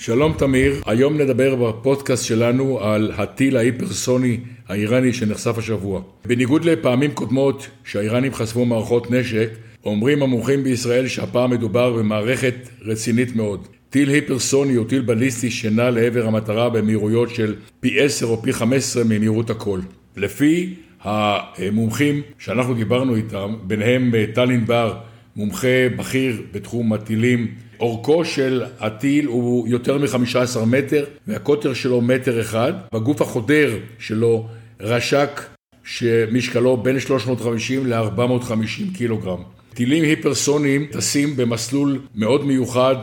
שלום 0.00 0.32
תמיר, 0.38 0.82
היום 0.86 1.20
נדבר 1.20 1.54
בפודקאסט 1.54 2.24
שלנו 2.24 2.80
על 2.80 3.12
הטיל 3.16 3.56
ההיפרסוני 3.56 4.36
האיראני 4.68 5.12
שנחשף 5.12 5.58
השבוע. 5.58 6.02
בניגוד 6.24 6.64
לפעמים 6.64 7.10
קודמות 7.10 7.68
שהאיראנים 7.84 8.34
חשפו 8.34 8.64
מערכות 8.64 9.10
נשק, 9.10 9.50
אומרים 9.84 10.22
המומחים 10.22 10.64
בישראל 10.64 11.08
שהפעם 11.08 11.50
מדובר 11.50 11.92
במערכת 11.92 12.54
רצינית 12.82 13.36
מאוד. 13.36 13.68
טיל 13.90 14.08
היפרסוני 14.08 14.74
הוא 14.74 14.86
טיל 14.86 15.02
בליסטי 15.02 15.50
שנע 15.50 15.90
לעבר 15.90 16.26
המטרה 16.26 16.70
במהירויות 16.70 17.34
של 17.34 17.54
פי 17.80 18.00
10 18.00 18.26
או 18.26 18.42
פי 18.42 18.52
15 18.52 19.04
ממהירות 19.04 19.50
הקול. 19.50 19.80
לפי 20.16 20.74
המומחים 21.02 22.22
שאנחנו 22.38 22.74
דיברנו 22.74 23.16
איתם, 23.16 23.54
ביניהם 23.62 24.12
טל 24.34 24.50
ענבר, 24.50 24.94
מומחה 25.38 25.88
בכיר 25.96 26.42
בתחום 26.52 26.92
הטילים, 26.92 27.54
אורכו 27.80 28.24
של 28.24 28.62
הטיל 28.80 29.26
הוא 29.26 29.68
יותר 29.68 29.98
מ-15 29.98 30.64
מטר 30.66 31.04
והקוטר 31.26 31.74
שלו 31.74 32.00
מטר 32.00 32.40
אחד, 32.40 32.72
בגוף 32.92 33.22
החודר 33.22 33.78
שלו 33.98 34.48
רש"ק 34.80 35.46
שמשקלו 35.84 36.76
בין 36.76 37.00
350 37.00 37.86
ל-450 37.86 38.96
קילוגרם. 38.96 39.42
טילים 39.74 40.04
היפרסוניים 40.04 40.86
טסים 40.86 41.36
במסלול 41.36 41.98
מאוד 42.14 42.46
מיוחד, 42.46 42.96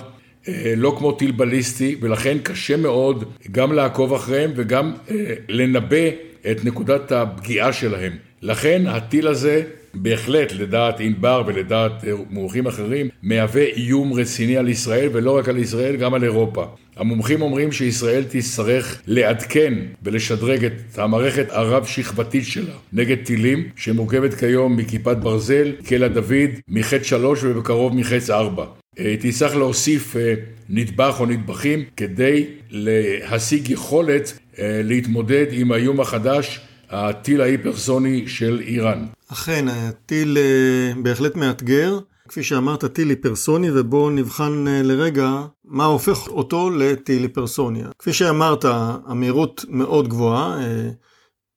אה, 0.48 0.74
לא 0.78 0.96
כמו 0.98 1.12
טיל 1.12 1.32
בליסטי, 1.32 1.96
ולכן 2.02 2.38
קשה 2.44 2.78
מאוד 2.78 3.24
גם 3.52 3.74
לעקוב 3.74 4.14
אחריהם 4.14 4.52
וגם 4.56 4.94
אה, 5.12 5.34
לנבא 5.50 6.08
את 6.52 6.66
נקודת 6.66 7.12
הפגיעה 7.12 7.74
שלהם. 7.74 8.25
לכן 8.42 8.84
הטיל 8.88 9.28
הזה 9.28 9.64
בהחלט, 9.96 10.52
לדעת 10.52 11.00
ענבר 11.00 11.44
ולדעת 11.46 11.92
אה, 12.04 12.12
מומחים 12.30 12.68
אחרים, 12.68 13.10
מהווה 13.24 13.64
איום 13.64 14.14
רציני 14.14 14.58
על 14.58 14.70
ישראל, 14.70 15.10
ולא 15.14 15.38
רק 15.38 15.50
על 15.50 15.58
ישראל, 15.58 15.96
גם 15.96 16.14
על 16.14 16.24
אירופה. 16.24 16.66
המומחים 16.96 17.42
אומרים 17.42 17.72
שישראל 17.72 18.24
תצטרך 18.24 19.02
לעדכן 19.08 19.74
ולשדרג 20.04 20.66
את 20.66 21.00
המערכת 21.00 21.46
הרב-שכבתית 21.50 22.46
שלה 22.46 22.74
נגד 22.94 23.18
טילים, 23.24 23.70
שמורכבת 23.76 24.34
כיום 24.34 24.78
מכיפת 24.78 25.18
ברזל, 25.18 25.72
קלע 25.86 26.08
דוד, 26.08 26.50
מחץ 26.68 27.04
שלוש 27.04 27.44
ובקרוב 27.44 27.96
מחץ 27.96 28.30
ארבע. 28.30 28.66
היא 28.98 29.08
אה, 29.08 29.18
תצטרך 29.18 29.56
להוסיף 29.56 30.16
אה, 30.16 30.34
נדבך 30.70 31.16
או 31.20 31.26
נדבכים 31.26 31.84
כדי 31.98 32.46
להשיג 32.70 33.70
יכולת 33.70 34.40
להתמודד 34.84 35.46
עם 35.52 35.72
האיום 35.72 36.00
החדש 36.02 36.60
הטיל 36.96 37.42
ההיפרסוני 37.42 38.28
של 38.28 38.62
איראן. 38.68 39.06
אכן, 39.32 39.66
הטיל 39.68 40.38
אה, 40.38 41.02
בהחלט 41.02 41.36
מאתגר. 41.36 42.00
כפי 42.30 42.44
שאמרת, 42.44 42.86
טיל 42.86 43.10
היפרסוני, 43.10 43.72
ובואו 43.74 44.10
נבחן 44.10 44.68
אה, 44.68 44.82
לרגע 44.84 45.30
מה 45.66 45.86
הופך 45.86 46.28
אותו 46.28 46.70
לטיל 46.70 47.22
היפרסוני. 47.22 47.84
כפי 48.00 48.14
שאמרת, 48.14 48.66
המהירות 49.06 49.66
מאוד 49.70 50.08
גבוהה, 50.08 50.64
אה, 50.64 50.90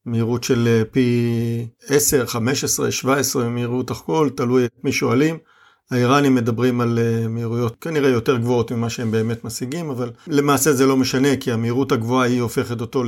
מהירות 0.06 0.44
של 0.44 0.82
פי 0.90 1.66
10, 1.88 2.26
15, 2.26 2.90
17 2.90 3.48
מהירות 3.48 3.90
הכל, 3.90 4.28
תלוי 4.36 4.64
את 4.64 4.72
מי 4.84 4.92
שואלים. 4.92 5.38
האיראנים 5.90 6.34
מדברים 6.34 6.80
על 6.80 6.98
מהירויות 7.28 7.76
כנראה 7.80 8.10
יותר 8.10 8.36
גבוהות 8.36 8.72
ממה 8.72 8.90
שהם 8.90 9.10
באמת 9.10 9.44
משיגים, 9.44 9.90
אבל 9.90 10.10
למעשה 10.26 10.72
זה 10.72 10.86
לא 10.86 10.96
משנה, 10.96 11.36
כי 11.36 11.52
המהירות 11.52 11.92
הגבוהה 11.92 12.26
היא 12.26 12.40
הופכת 12.40 12.80
אותו 12.80 13.04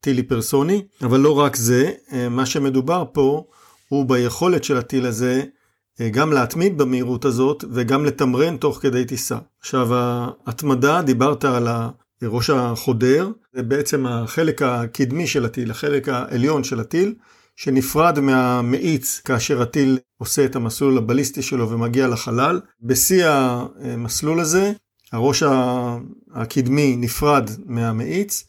טיל 0.00 0.16
היפרסוני, 0.16 0.82
אבל 1.02 1.20
לא 1.20 1.38
רק 1.38 1.56
זה, 1.56 1.90
אה, 2.12 2.28
מה 2.28 2.46
שמדובר 2.46 3.04
פה 3.12 3.44
הוא 3.88 4.06
ביכולת 4.08 4.64
של 4.64 4.76
הטיל 4.76 5.06
הזה 5.06 5.42
אה, 6.00 6.08
גם 6.08 6.32
להתמיד 6.32 6.78
במהירות 6.78 7.24
הזאת 7.24 7.64
וגם 7.72 8.04
לתמרן 8.04 8.56
תוך 8.56 8.78
כדי 8.82 9.04
טיסה. 9.04 9.38
עכשיו 9.60 9.88
ההתמדה, 9.94 11.02
דיברת 11.02 11.44
על 11.44 11.68
ראש 12.22 12.50
החודר, 12.50 13.30
זה 13.54 13.62
בעצם 13.62 14.06
החלק 14.06 14.62
הקדמי 14.62 15.26
של 15.26 15.44
הטיל, 15.44 15.70
החלק 15.70 16.08
העליון 16.08 16.64
של 16.64 16.80
הטיל, 16.80 17.14
שנפרד 17.56 18.20
מהמאיץ 18.20 19.20
כאשר 19.24 19.62
הטיל 19.62 19.98
עושה 20.18 20.44
את 20.44 20.56
המסלול 20.56 20.98
הבליסטי 20.98 21.42
שלו 21.42 21.70
ומגיע 21.70 22.08
לחלל. 22.08 22.60
בשיא 22.82 23.26
המסלול 23.26 24.40
הזה, 24.40 24.72
הראש 25.12 25.42
הקדמי 26.34 26.96
נפרד 26.96 27.50
מהמאיץ, 27.66 28.44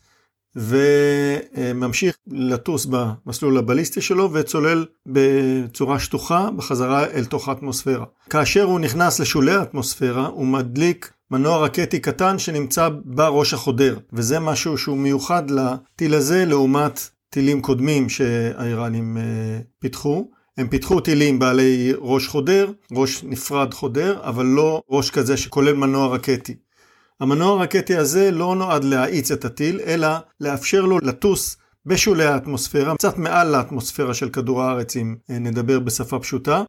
וממשיך 0.58 2.18
לטוס 2.28 2.88
במסלול 2.90 3.58
הבליסטי 3.58 4.02
שלו 4.02 4.34
וצולל 4.34 4.86
בצורה 5.06 6.00
שטוחה 6.00 6.50
בחזרה 6.56 7.06
אל 7.06 7.26
תוך 7.26 7.50
האטמוספירה. 7.50 8.06
כאשר 8.30 8.64
הוא 8.64 8.80
נכנס 8.80 9.20
לשולי 9.20 9.52
האטמוספירה 9.52 10.28
הוא 10.28 10.46
מדליק 10.46 11.12
מנוע 11.32 11.58
רקטי 11.58 12.00
קטן 12.00 12.40
שנמצא 12.40 12.90
בראש 13.06 13.54
החודר, 13.54 13.98
וזה 14.14 14.40
משהו 14.40 14.78
שהוא 14.78 14.98
מיוחד 14.98 15.52
לטיל 15.52 16.14
הזה 16.14 16.46
לעומת 16.46 17.10
טילים 17.30 17.62
קודמים 17.62 18.10
שהאיראנים 18.10 19.18
אה, 19.18 19.24
פיתחו. 19.80 20.30
הם 20.58 20.68
פיתחו 20.68 21.00
טילים 21.00 21.40
בעלי 21.40 21.94
ראש 22.00 22.28
חודר, 22.28 22.72
ראש 22.92 23.24
נפרד 23.24 23.74
חודר, 23.74 24.20
אבל 24.24 24.46
לא 24.46 24.82
ראש 24.90 25.10
כזה 25.10 25.38
שכולל 25.38 25.74
מנוע 25.74 26.08
רקטי. 26.08 26.56
המנוע 27.20 27.60
הרקטי 27.60 27.96
הזה 27.96 28.32
לא 28.32 28.56
נועד 28.56 28.84
להאיץ 28.84 29.32
את 29.32 29.46
הטיל, 29.46 29.80
אלא 29.86 30.08
לאפשר 30.42 30.82
לו 30.82 31.00
לטוס 31.00 31.58
בשולי 31.86 32.26
האטמוספירה, 32.26 32.96
קצת 32.96 33.18
מעל 33.18 33.58
לאטמוספירה 33.58 34.14
של 34.14 34.30
כדור 34.30 34.64
הארץ, 34.64 34.96
אם 34.96 35.16
אה, 35.30 35.40
נדבר 35.40 35.80
בשפה 35.80 36.20
פשוטה. 36.20 36.64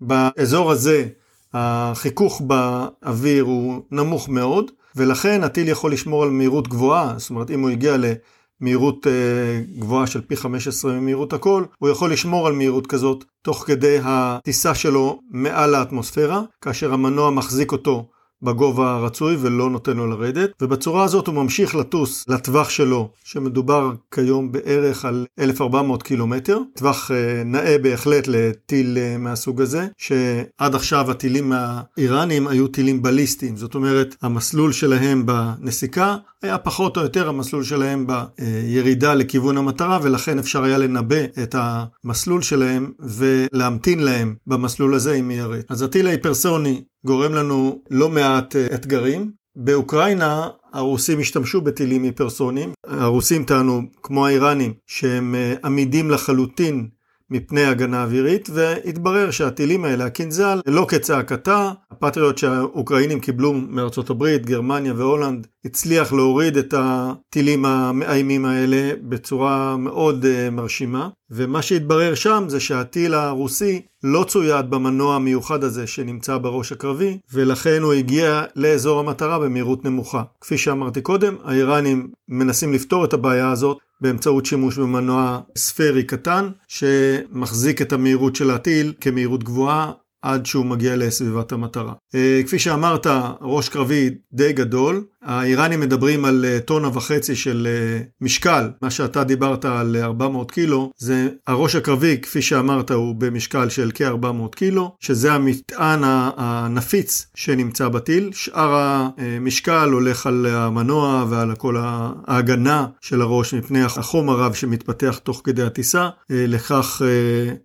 באזור 0.00 0.70
הזה 0.70 1.08
החיכוך 1.52 2.40
באוויר 2.40 3.42
הוא 3.42 3.82
נמוך 3.90 4.28
מאוד, 4.28 4.70
ולכן 4.96 5.44
הטיל 5.44 5.68
יכול 5.68 5.92
לשמור 5.92 6.22
על 6.22 6.30
מהירות 6.30 6.68
גבוהה, 6.68 7.14
זאת 7.18 7.30
אומרת 7.30 7.50
אם 7.50 7.60
הוא 7.60 7.70
הגיע 7.70 7.96
למהירות 7.96 9.06
אה, 9.06 9.60
גבוהה 9.78 10.06
של 10.06 10.20
פי 10.20 10.36
15 10.36 10.92
ממהירות 10.92 11.32
הכל, 11.32 11.64
הוא 11.78 11.88
יכול 11.88 12.12
לשמור 12.12 12.46
על 12.46 12.52
מהירות 12.52 12.86
כזאת 12.86 13.24
תוך 13.42 13.64
כדי 13.66 13.98
הטיסה 14.02 14.74
שלו 14.74 15.20
מעל 15.30 15.74
האטמוספירה, 15.74 16.42
כאשר 16.60 16.92
המנוע 16.92 17.30
מחזיק 17.30 17.72
אותו 17.72 18.08
בגובה 18.42 18.94
הרצוי 18.94 19.36
ולא 19.40 19.70
נותן 19.70 19.96
לו 19.96 20.06
לרדת, 20.06 20.50
ובצורה 20.62 21.04
הזאת 21.04 21.26
הוא 21.26 21.34
ממשיך 21.34 21.74
לטוס 21.74 22.24
לטווח 22.28 22.70
שלו, 22.70 23.10
שמדובר 23.24 23.92
כיום 24.14 24.52
בערך 24.52 25.04
על 25.04 25.26
1400 25.38 26.02
קילומטר, 26.02 26.58
טווח 26.74 27.10
אה, 27.10 27.42
נאה 27.44 27.78
בהחלט 27.78 28.28
לטיל 28.28 28.98
אה, 28.98 29.18
מהסוג 29.18 29.60
הזה, 29.60 29.86
שעד 29.98 30.74
עכשיו 30.74 31.10
הטילים 31.10 31.52
האיראנים 31.54 32.48
היו 32.48 32.68
טילים 32.68 33.02
בליסטיים, 33.02 33.56
זאת 33.56 33.74
אומרת 33.74 34.16
המסלול 34.22 34.72
שלהם 34.72 35.26
בנסיקה 35.26 36.16
היה 36.42 36.58
פחות 36.58 36.96
או 36.96 37.02
יותר 37.02 37.28
המסלול 37.28 37.64
שלהם 37.64 38.06
בירידה 38.06 39.14
לכיוון 39.14 39.58
המטרה, 39.58 39.98
ולכן 40.02 40.38
אפשר 40.38 40.64
היה 40.64 40.78
לנבא 40.78 41.24
את 41.42 41.54
המסלול 41.58 42.42
שלהם 42.42 42.92
ולהמתין 43.00 44.00
להם 44.00 44.34
במסלול 44.46 44.94
הזה 44.94 45.14
אם 45.14 45.30
ירד. 45.30 45.62
אז 45.68 45.82
הטיל 45.82 46.06
ההיפרסוני 46.06 46.82
גורם 47.06 47.34
לנו 47.34 47.82
לא 47.90 48.08
מעט 48.08 48.56
אה, 48.56 48.66
אתגרים. 48.74 49.30
באוקראינה 49.56 50.48
הרוסים 50.72 51.18
השתמשו 51.18 51.60
בטילים 51.60 52.02
היפרסוניים. 52.02 52.72
הרוסים 52.86 53.44
טענו, 53.44 53.82
כמו 54.02 54.26
האיראנים, 54.26 54.74
שהם 54.86 55.34
אה, 55.34 55.54
עמידים 55.64 56.10
לחלוטין 56.10 56.88
מפני 57.32 57.64
הגנה 57.64 58.02
אווירית, 58.02 58.48
והתברר 58.52 59.30
שהטילים 59.30 59.84
האלה, 59.84 60.04
הקינזל, 60.04 60.60
לא 60.66 60.86
כצעקתה, 60.88 61.70
הפטריוט 61.90 62.38
שהאוקראינים 62.38 63.20
קיבלו 63.20 63.52
מארצות 63.52 64.10
הברית, 64.10 64.46
גרמניה 64.46 64.92
והולנד, 64.96 65.46
הצליח 65.64 66.12
להוריד 66.12 66.56
את 66.56 66.74
הטילים 66.76 67.64
המאיימים 67.64 68.44
האלה 68.44 68.92
בצורה 69.02 69.76
מאוד 69.76 70.24
uh, 70.24 70.50
מרשימה, 70.50 71.08
ומה 71.30 71.62
שהתברר 71.62 72.14
שם 72.14 72.44
זה 72.48 72.60
שהטיל 72.60 73.14
הרוסי 73.14 73.82
לא 74.04 74.24
צויד 74.28 74.70
במנוע 74.70 75.14
המיוחד 75.14 75.64
הזה 75.64 75.86
שנמצא 75.86 76.38
בראש 76.38 76.72
הקרבי, 76.72 77.18
ולכן 77.32 77.82
הוא 77.82 77.92
הגיע 77.92 78.42
לאזור 78.56 79.00
המטרה 79.00 79.38
במהירות 79.38 79.84
נמוכה. 79.84 80.22
כפי 80.40 80.58
שאמרתי 80.58 81.00
קודם, 81.00 81.36
האיראנים 81.44 82.08
מנסים 82.28 82.72
לפתור 82.72 83.04
את 83.04 83.12
הבעיה 83.12 83.50
הזאת 83.50 83.78
באמצעות 84.02 84.46
שימוש 84.46 84.78
במנוע 84.78 85.40
ספרי 85.56 86.02
קטן 86.02 86.50
שמחזיק 86.68 87.82
את 87.82 87.92
המהירות 87.92 88.36
של 88.36 88.50
הטיל 88.50 88.92
כמהירות 89.00 89.44
גבוהה 89.44 89.92
עד 90.22 90.46
שהוא 90.46 90.66
מגיע 90.66 90.96
לסביבת 90.96 91.52
המטרה. 91.52 91.92
אה, 92.14 92.40
כפי 92.46 92.58
שאמרת, 92.58 93.06
ראש 93.40 93.68
קרבי 93.68 94.10
די 94.32 94.52
גדול, 94.52 95.04
האיראנים 95.22 95.80
מדברים 95.80 96.24
על 96.24 96.44
אה, 96.44 96.60
טונה 96.60 96.88
וחצי 96.88 97.36
של 97.36 97.68
אה, 97.70 98.02
משקל, 98.20 98.70
מה 98.82 98.90
שאתה 98.90 99.24
דיברת 99.24 99.64
על 99.64 99.96
400 99.96 100.50
קילו, 100.50 100.92
זה 100.96 101.28
הראש 101.46 101.74
הקרבי, 101.74 102.18
כפי 102.22 102.42
שאמרת, 102.42 102.90
הוא 102.90 103.14
במשקל 103.18 103.68
של 103.68 103.90
כ-400 103.94 104.54
קילו, 104.56 104.96
שזה 105.00 105.32
המטען 105.32 106.00
הנפיץ 106.36 107.26
שנמצא 107.34 107.88
בטיל. 107.88 108.30
שאר 108.32 108.74
המשקל 109.18 109.88
הולך 109.92 110.26
על 110.26 110.46
המנוע 110.46 111.26
ועל 111.28 111.54
כל 111.54 111.76
ההגנה 111.78 112.86
של 113.00 113.22
הראש 113.22 113.54
מפני 113.54 113.82
החום 113.82 114.30
הרב 114.30 114.54
שמתפתח 114.54 115.20
תוך 115.22 115.40
כדי 115.44 115.62
הטיסה. 115.62 116.08
לכך 116.30 117.02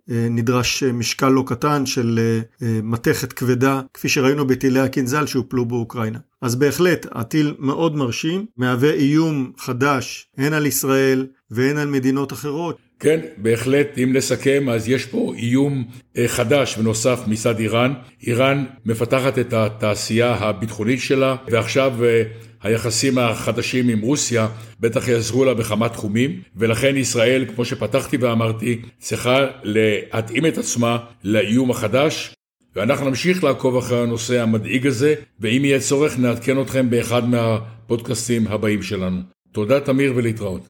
נדרש 0.08 0.82
משקל 0.82 1.28
לא 1.28 1.44
קטן 1.46 1.86
של 1.86 2.40
מתכת 2.82 3.32
כבדה, 3.32 3.80
כפי 3.94 4.08
שראינו 4.08 4.46
בטילי 4.46 4.80
הקינזל 4.80 5.26
שהופלו 5.26 5.64
באוקראינה. 5.64 6.18
אז 6.42 6.56
בהחלט, 6.56 7.06
הטיל 7.12 7.54
מאוד 7.58 7.96
מרשים, 7.96 8.46
מהווה 8.56 8.90
איום 8.90 9.52
חדש 9.58 10.28
הן 10.38 10.52
על 10.52 10.66
ישראל 10.66 11.26
והן 11.50 11.76
על 11.76 11.88
מדינות 11.88 12.32
אחרות. 12.32 12.78
כן, 13.00 13.20
בהחלט, 13.36 13.98
אם 13.98 14.12
נסכם, 14.16 14.68
אז 14.68 14.88
יש 14.88 15.06
פה 15.06 15.32
איום 15.36 15.84
אה, 16.16 16.28
חדש 16.28 16.78
ונוסף 16.78 17.20
מצד 17.26 17.58
איראן. 17.58 17.92
איראן 18.26 18.64
מפתחת 18.84 19.38
את 19.38 19.52
התעשייה 19.52 20.34
הביטחונית 20.34 21.00
שלה, 21.00 21.36
ועכשיו 21.50 22.04
אה, 22.04 22.22
היחסים 22.62 23.18
החדשים 23.18 23.88
עם 23.88 24.00
רוסיה 24.00 24.48
בטח 24.80 25.08
יעזרו 25.08 25.44
לה 25.44 25.54
בכמה 25.54 25.88
תחומים, 25.88 26.40
ולכן 26.56 26.96
ישראל, 26.96 27.44
כמו 27.54 27.64
שפתחתי 27.64 28.16
ואמרתי, 28.16 28.80
צריכה 28.98 29.46
להתאים 29.62 30.46
את 30.46 30.58
עצמה 30.58 30.98
לאיום 31.24 31.70
החדש. 31.70 32.34
ואנחנו 32.78 33.08
נמשיך 33.08 33.44
לעקוב 33.44 33.76
אחרי 33.76 34.02
הנושא 34.02 34.42
המדאיג 34.42 34.86
הזה, 34.86 35.14
ואם 35.40 35.64
יהיה 35.64 35.80
צורך 35.80 36.18
נעדכן 36.18 36.60
אתכם 36.60 36.90
באחד 36.90 37.28
מהפודקאסטים 37.28 38.46
הבאים 38.46 38.82
שלנו. 38.82 39.20
תודה 39.52 39.80
תמיר 39.80 40.12
ולהתראות. 40.16 40.62